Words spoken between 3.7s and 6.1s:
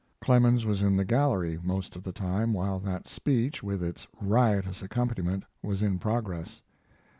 its riotous accompaniment, was in